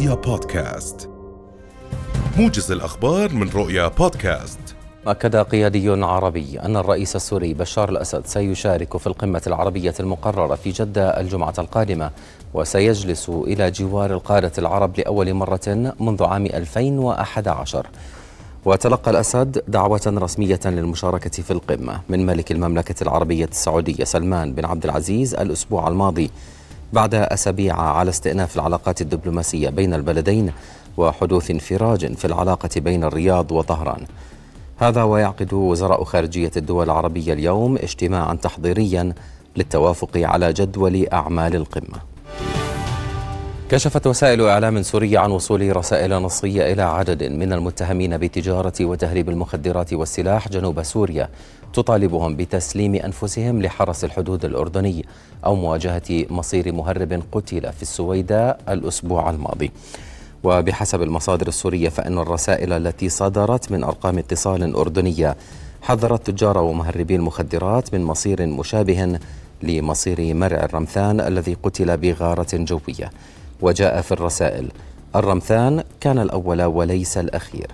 [0.00, 1.10] رؤيا بودكاست.
[2.36, 4.58] موجز الأخبار من رؤيا بودكاست.
[5.06, 11.20] أكد قيادي عربي أن الرئيس السوري بشار الأسد سيشارك في القمة العربية المقررة في جدة
[11.20, 12.10] الجمعة القادمة
[12.54, 17.86] وسيجلس إلى جوار القادة العرب لأول مرة منذ عام 2011
[18.64, 24.84] وتلقى الأسد دعوة رسمية للمشاركة في القمة من ملك المملكة العربية السعودية سلمان بن عبد
[24.84, 26.30] العزيز الأسبوع الماضي.
[26.92, 30.52] بعد أسابيع على استئناف العلاقات الدبلوماسية بين البلدين
[30.96, 34.06] وحدوث انفراج في العلاقة بين الرياض وطهران.
[34.78, 39.12] هذا ويعقد وزراء خارجية الدول العربية اليوم اجتماعا تحضيريا
[39.56, 42.09] للتوافق على جدول أعمال القمة.
[43.70, 49.92] كشفت وسائل إعلام سورية عن وصول رسائل نصية إلى عدد من المتهمين بتجارة وتهريب المخدرات
[49.92, 51.28] والسلاح جنوب سوريا
[51.72, 55.06] تطالبهم بتسليم أنفسهم لحرس الحدود الأردني
[55.44, 59.70] أو مواجهة مصير مهرب قتل في السويداء الأسبوع الماضي.
[60.44, 65.36] وبحسب المصادر السورية فإن الرسائل التي صدرت من أرقام اتصال أردنية
[65.82, 69.18] حذرت تجار ومهربي المخدرات من مصير مشابه
[69.62, 73.10] لمصير مرع الرمثان الذي قتل بغارة جوية.
[73.62, 74.68] وجاء في الرسائل.
[75.16, 77.66] الرمثان كان الأول وليس الأخير.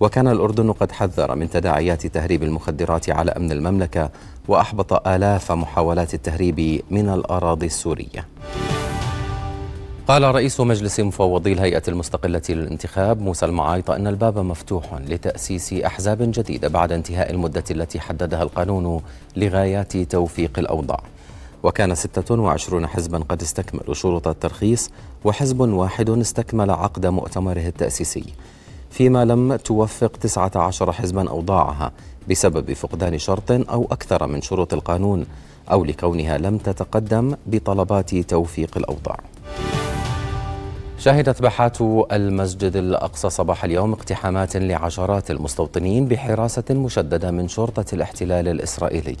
[0.00, 4.10] وكان الأردن قد حذر من تداعيات تهريب المخدرات على أمن المملكة
[4.48, 8.26] وأحبط آلاف محاولات التهريب من الأراضي السورية.
[10.08, 16.68] قال رئيس مجلس مفوضي الهيئة المستقلة للانتخاب موسى المعايطة أن الباب مفتوح لتأسيس أحزاب جديدة
[16.68, 19.02] بعد انتهاء المدة التي حددها القانون
[19.36, 21.02] لغايات توفيق الأوضاع.
[21.62, 24.90] وكان 26 حزبا قد استكملوا شروط الترخيص
[25.24, 28.24] وحزب واحد استكمل عقد مؤتمره التأسيسي.
[28.90, 31.92] فيما لم توفق 19 حزبا أوضاعها
[32.30, 35.26] بسبب فقدان شرط أو أكثر من شروط القانون
[35.70, 39.20] أو لكونها لم تتقدم بطلبات توفيق الأوضاع.
[40.98, 41.80] شهدت باحات
[42.12, 49.16] المسجد الأقصى صباح اليوم اقتحامات لعشرات المستوطنين بحراسة مشددة من شرطة الاحتلال الإسرائيلي.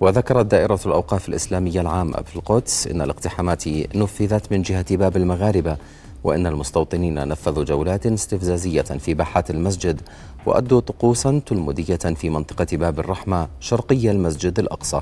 [0.00, 5.76] وذكرت دائرة الأوقاف الإسلامية العامة في القدس أن الاقتحامات نفذت من جهة باب المغاربة
[6.24, 10.00] وأن المستوطنين نفذوا جولات استفزازية في باحات المسجد
[10.46, 15.00] وأدوا طقوسا تلمودية في منطقة باب الرحمة شرقي المسجد الأقصى.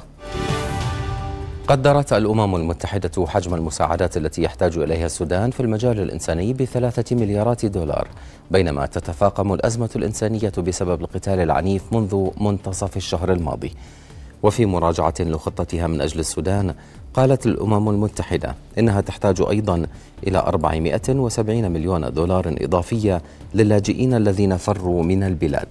[1.69, 8.09] قدرت الأمم المتحدة حجم المساعدات التي يحتاج إليها السودان في المجال الإنساني بثلاثة مليارات دولار
[8.51, 13.73] بينما تتفاقم الأزمة الإنسانية بسبب القتال العنيف منذ منتصف الشهر الماضي.
[14.47, 16.75] وفي مراجعة لخطتها من أجل السودان
[17.15, 19.87] قالت الأمم المتحدة إنها تحتاج أيضا
[20.27, 23.23] إلى 470 مليون دولار إضافية
[23.55, 25.69] للاجئين الذين فروا من البلاد.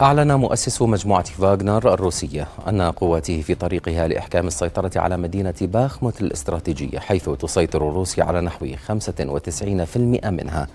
[0.00, 6.98] أعلن مؤسس مجموعة فاغنر الروسية أن قواته في طريقها لإحكام السيطرة على مدينة باخموت الإستراتيجية
[6.98, 10.68] حيث تسيطر روسيا على نحو 95% منها.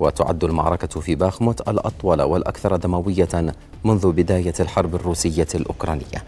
[0.00, 6.24] وتعد المعركة في باخموت الأطول والأكثر دموية منذ بداية الحرب الروسية الأوكرانية.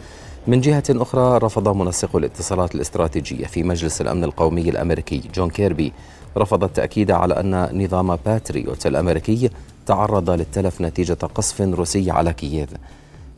[0.46, 5.92] من جهة أخرى رفض منسق الاتصالات الاستراتيجية في مجلس الأمن القومي الأمريكي جون كيربي.
[6.36, 9.50] رفض التأكيد على أن نظام باتريوت الأمريكي
[9.86, 12.68] تعرض للتلف نتيجة قصف روسي على كييف.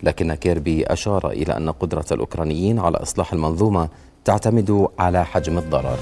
[0.03, 3.89] لكن كيربي أشار إلى أن قدرة الأوكرانيين على إصلاح المنظومة
[4.25, 5.99] تعتمد على حجم الضرر.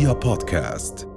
[0.00, 1.09] رؤيا بودكاست